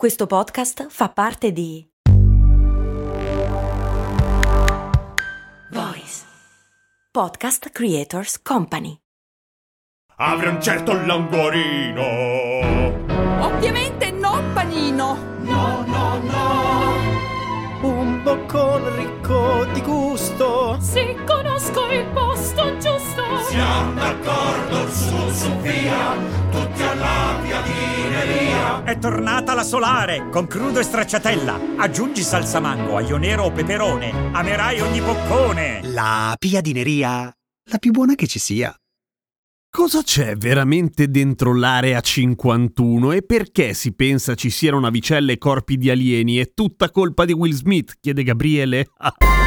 [0.00, 1.86] Questo podcast fa parte di
[5.72, 6.24] Voice
[7.10, 8.96] Podcast Creators Company.
[10.16, 12.02] Apre un certo languorino.
[13.44, 15.18] Ovviamente non panino.
[15.40, 15.99] No, no, no.
[18.30, 20.78] Boccone ricco di gusto.
[20.80, 23.24] Se conosco il posto giusto.
[23.48, 26.16] Siamo d'accordo, su, su, via.
[26.48, 28.84] Tutti alla piadineria.
[28.84, 31.58] È tornata la solare con crudo e stracciatella.
[31.78, 34.30] Aggiungi salsa mango, aglio nero o peperone.
[34.30, 35.80] Amerai ogni boccone.
[35.82, 38.79] La piadineria, la più buona che ci sia.
[39.72, 45.76] Cosa c'è veramente dentro l'area 51 e perché si pensa ci siano navicelle e corpi
[45.76, 46.38] di alieni?
[46.38, 47.94] È tutta colpa di Will Smith?
[48.00, 48.88] chiede Gabriele.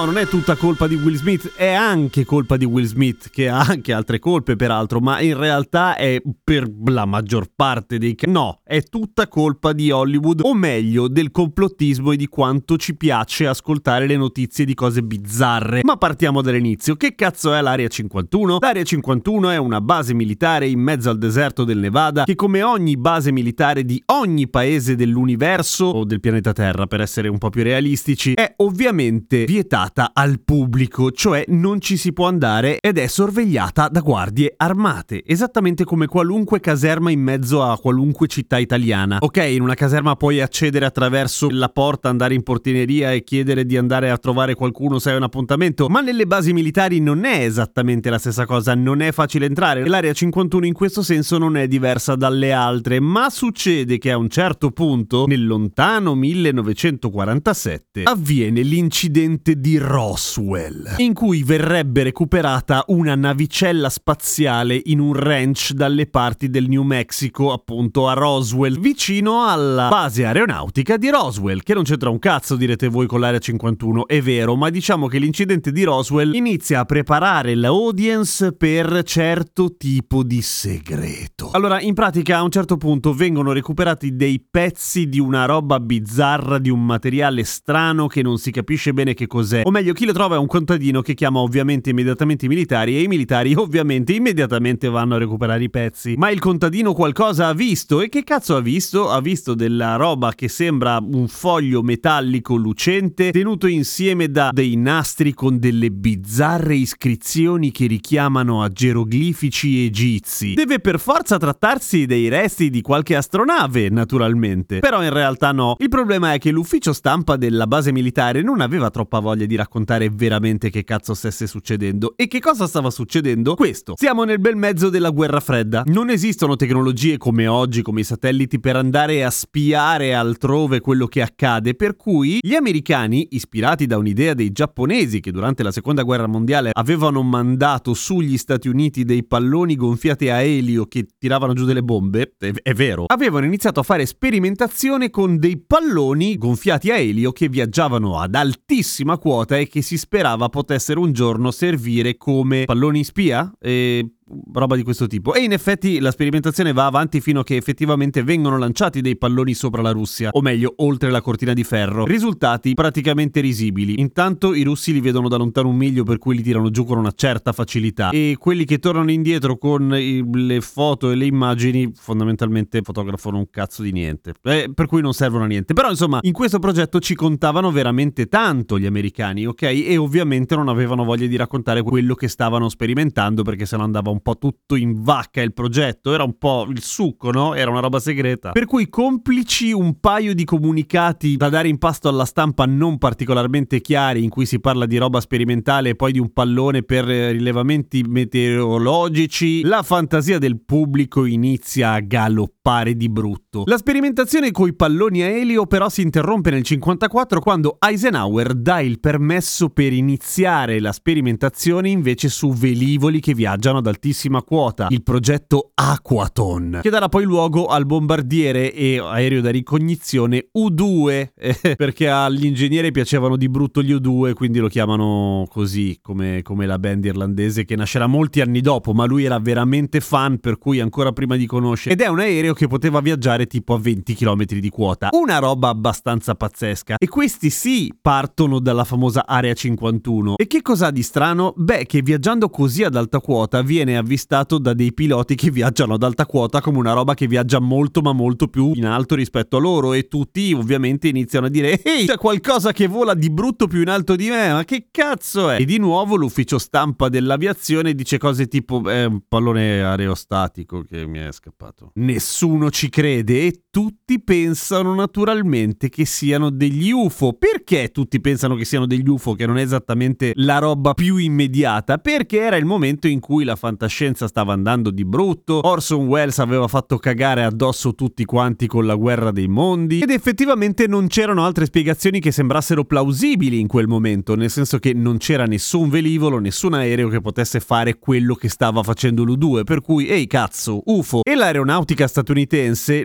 [0.00, 3.50] No, non è tutta colpa di Will Smith, è anche colpa di Will Smith, che
[3.50, 8.32] ha anche altre colpe peraltro, ma in realtà è per la maggior parte dei casi.
[8.32, 13.46] No, è tutta colpa di Hollywood, o meglio, del complottismo e di quanto ci piace
[13.46, 15.82] ascoltare le notizie di cose bizzarre.
[15.84, 16.96] Ma partiamo dall'inizio.
[16.96, 18.56] Che cazzo è l'Area 51?
[18.58, 22.96] L'Area 51 è una base militare in mezzo al deserto del Nevada che come ogni
[22.96, 27.62] base militare di ogni paese dell'universo o del pianeta Terra, per essere un po' più
[27.62, 33.88] realistici, è ovviamente vietata al pubblico, cioè non ci si può andare ed è sorvegliata
[33.88, 39.18] da guardie armate, esattamente come qualunque caserma in mezzo a qualunque città italiana.
[39.20, 43.76] Ok, in una caserma puoi accedere attraverso la porta, andare in portineria e chiedere di
[43.76, 48.10] andare a trovare qualcuno se hai un appuntamento, ma nelle basi militari non è esattamente
[48.10, 49.86] la stessa cosa, non è facile entrare.
[49.86, 54.28] L'area 51 in questo senso non è diversa dalle altre, ma succede che a un
[54.28, 63.88] certo punto, nel lontano 1947, avviene l'incidente di Roswell, in cui verrebbe recuperata una navicella
[63.88, 70.26] spaziale in un ranch dalle parti del New Mexico, appunto a Roswell, vicino alla base
[70.26, 74.54] aeronautica di Roswell, che non c'entra un cazzo, direte voi con l'area 51, è vero,
[74.54, 81.50] ma diciamo che l'incidente di Roswell inizia a preparare l'audience per certo tipo di segreto.
[81.52, 86.58] Allora, in pratica a un certo punto vengono recuperati dei pezzi di una roba bizzarra,
[86.58, 90.12] di un materiale strano che non si capisce bene che cos'è o meglio chi lo
[90.12, 94.88] trova è un contadino che chiama ovviamente immediatamente i militari e i militari ovviamente immediatamente
[94.88, 96.14] vanno a recuperare i pezzi.
[96.16, 99.08] Ma il contadino qualcosa ha visto e che cazzo ha visto?
[99.08, 105.32] Ha visto della roba che sembra un foglio metallico lucente tenuto insieme da dei nastri
[105.34, 110.54] con delle bizzarre iscrizioni che richiamano a geroglifici egizi.
[110.54, 114.80] Deve per forza trattarsi dei resti di qualche astronave, naturalmente.
[114.80, 115.76] Però in realtà no.
[115.78, 120.08] Il problema è che l'ufficio stampa della base militare non aveva troppa voglia di raccontare
[120.10, 122.14] veramente che cazzo stesse succedendo.
[122.16, 123.54] E che cosa stava succedendo?
[123.54, 123.94] Questo.
[123.96, 125.82] Siamo nel bel mezzo della guerra fredda.
[125.86, 131.22] Non esistono tecnologie come oggi, come i satelliti, per andare a spiare altrove quello che
[131.22, 136.26] accade, per cui gli americani, ispirati da un'idea dei giapponesi che durante la seconda guerra
[136.26, 141.82] mondiale avevano mandato sugli Stati Uniti dei palloni gonfiati a elio che tiravano giù delle
[141.82, 147.32] bombe, è, è vero, avevano iniziato a fare sperimentazione con dei palloni gonfiati a elio
[147.32, 153.04] che viaggiavano ad altissima quota e che si sperava potessero un giorno servire come palloni
[153.04, 154.16] spia e
[154.52, 155.34] roba di questo tipo.
[155.34, 159.54] E in effetti la sperimentazione va avanti fino a che effettivamente vengono lanciati dei palloni
[159.54, 162.04] sopra la Russia, o meglio, oltre la cortina di ferro.
[162.04, 164.00] Risultati praticamente risibili.
[164.00, 166.98] Intanto i russi li vedono da lontano un miglio per cui li tirano giù con
[166.98, 171.92] una certa facilità e quelli che tornano indietro con i, le foto e le immagini
[171.94, 174.34] fondamentalmente fotografano un cazzo di niente.
[174.42, 175.74] Eh, per cui non servono a niente.
[175.74, 179.62] Però insomma, in questo progetto ci contavano veramente tanto gli americani, ok?
[179.62, 184.10] E ovviamente non avevano voglia di raccontare quello che stavano sperimentando perché se no andava
[184.10, 187.54] un po' tutto in vacca il progetto, era un po' il succo, no?
[187.54, 188.52] Era una roba segreta.
[188.52, 193.80] Per cui complici un paio di comunicati da dare in pasto alla stampa non particolarmente
[193.80, 198.02] chiari in cui si parla di roba sperimentale e poi di un pallone per rilevamenti
[198.02, 202.59] meteorologici, la fantasia del pubblico inizia a galoppare
[202.94, 203.62] di brutto.
[203.64, 209.00] La sperimentazione coi palloni a elio però si interrompe nel 54 quando Eisenhower dà il
[209.00, 215.70] permesso per iniziare la sperimentazione invece su velivoli che viaggiano ad altissima quota, il progetto
[215.72, 222.44] Aquaton, che darà poi luogo al bombardiere e aereo da ricognizione U2, eh, perché agli
[222.44, 227.64] ingegneri piacevano di brutto gli U2, quindi lo chiamano così, come, come la band irlandese
[227.64, 231.46] che nascerà molti anni dopo, ma lui era veramente fan, per cui ancora prima di
[231.46, 231.94] conoscere.
[231.94, 235.08] Ed è un aereo aereo che poteva viaggiare tipo a 20 km di quota.
[235.12, 236.96] Una roba abbastanza pazzesca.
[236.98, 240.34] E questi sì partono dalla famosa Area 51.
[240.36, 241.54] E che cos'ha di strano?
[241.56, 246.02] Beh, che viaggiando così ad alta quota viene avvistato da dei piloti che viaggiano ad
[246.02, 249.60] alta quota come una roba che viaggia molto ma molto più in alto rispetto a
[249.60, 253.80] loro e tutti ovviamente iniziano a dire ehi c'è qualcosa che vola di brutto più
[253.80, 255.60] in alto di me ma che cazzo è?
[255.60, 261.18] E di nuovo l'ufficio stampa dell'aviazione dice cose tipo è un pallone aerostatico che mi
[261.18, 261.92] è scappato.
[261.94, 262.39] Nessuno
[262.70, 267.34] ci crede e tutti pensano naturalmente che siano degli UFO.
[267.34, 271.98] Perché tutti pensano che siano degli UFO che non è esattamente la roba più immediata?
[271.98, 276.66] Perché era il momento in cui la fantascienza stava andando di brutto, Orson Welles aveva
[276.66, 281.66] fatto cagare addosso tutti quanti con la guerra dei mondi ed effettivamente non c'erano altre
[281.66, 286.72] spiegazioni che sembrassero plausibili in quel momento, nel senso che non c'era nessun velivolo, nessun
[286.72, 291.20] aereo che potesse fare quello che stava facendo l'U2, per cui ehi cazzo, UFO.
[291.22, 292.28] E l'aeronautica statunitense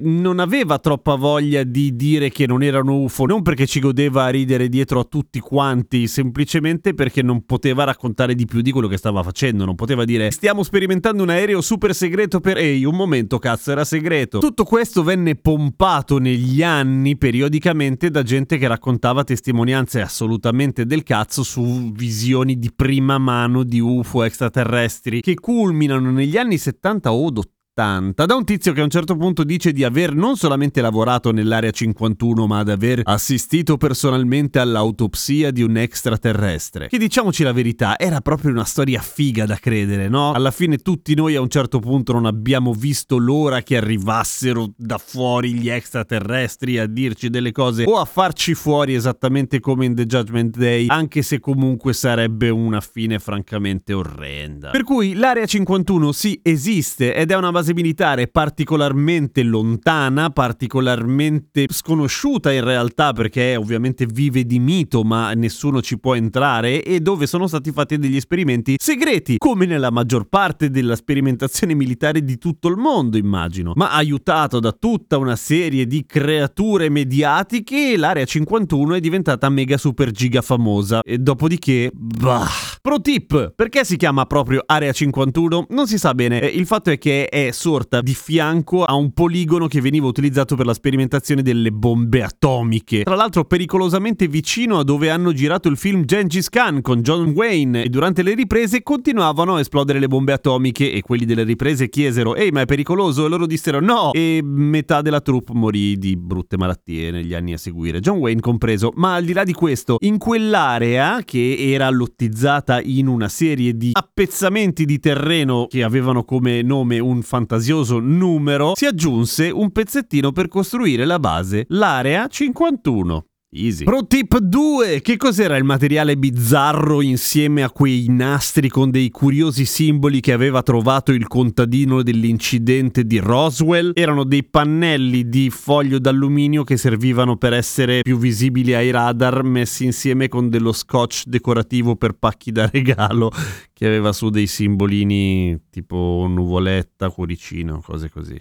[0.01, 4.29] non aveva troppa voglia di dire che non erano UFO, non perché ci godeva a
[4.29, 8.97] ridere dietro a tutti quanti, semplicemente perché non poteva raccontare di più di quello che
[8.97, 13.39] stava facendo, non poteva dire stiamo sperimentando un aereo super segreto per ehi, un momento
[13.39, 14.39] cazzo, era segreto.
[14.39, 21.43] Tutto questo venne pompato negli anni periodicamente da gente che raccontava testimonianze assolutamente del cazzo
[21.43, 27.54] su visioni di prima mano di UFO extraterrestri che culminano negli anni 70 o 80
[27.77, 31.71] da un tizio che a un certo punto dice di aver non solamente lavorato nell'area
[31.71, 36.87] 51 ma ad aver assistito personalmente all'autopsia di un extraterrestre.
[36.87, 40.31] Che diciamoci la verità, era proprio una storia figa da credere, no?
[40.31, 44.97] Alla fine tutti noi a un certo punto non abbiamo visto l'ora che arrivassero da
[44.97, 50.05] fuori gli extraterrestri a dirci delle cose o a farci fuori esattamente come in The
[50.05, 54.69] Judgment Day, anche se comunque sarebbe una fine francamente orrenda.
[54.69, 61.65] Per cui l'area 51 sì esiste ed è una base base militare particolarmente lontana, particolarmente
[61.69, 67.25] sconosciuta in realtà perché ovviamente vive di mito ma nessuno ci può entrare e dove
[67.25, 72.67] sono stati fatti degli esperimenti segreti, come nella maggior parte della sperimentazione militare di tutto
[72.67, 78.99] il mondo immagino, ma aiutato da tutta una serie di creature mediatiche l'area 51 è
[78.99, 82.73] diventata mega super giga famosa e dopodiché bah.
[82.85, 85.65] Pro tip, perché si chiama proprio area 51?
[85.69, 89.67] Non si sa bene, il fatto è che è sorta di fianco a un poligono
[89.67, 93.03] che veniva utilizzato per la sperimentazione delle bombe atomiche.
[93.03, 97.83] Tra l'altro pericolosamente vicino a dove hanno girato il film Gengis Khan con John Wayne
[97.83, 102.35] e durante le riprese continuavano a esplodere le bombe atomiche e quelli delle riprese chiesero
[102.35, 106.57] ehi ma è pericoloso e loro dissero no e metà della troupe morì di brutte
[106.57, 108.91] malattie negli anni a seguire, John Wayne compreso.
[108.95, 113.91] Ma al di là di questo, in quell'area che era lottizzata in una serie di
[113.93, 120.47] appezzamenti di terreno che avevano come nome un fantasioso numero, si aggiunse un pezzettino per
[120.47, 123.25] costruire la base, l'area 51.
[123.55, 123.85] Easy.
[123.85, 125.01] Pro tip 2.
[125.01, 130.61] Che cos'era il materiale bizzarro insieme a quei nastri con dei curiosi simboli che aveva
[130.61, 133.91] trovato il contadino dell'incidente di Roswell?
[133.95, 139.85] Erano dei pannelli di foglio d'alluminio che servivano per essere più visibili ai radar messi
[139.85, 143.31] insieme con dello scotch decorativo per pacchi da regalo
[143.71, 148.39] che aveva su dei simbolini tipo nuvoletta, cuoricino, cose così.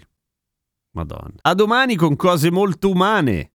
[0.91, 1.35] Madonna.
[1.41, 3.54] A domani con cose molto umane.